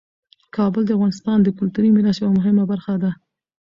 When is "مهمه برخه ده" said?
2.37-3.11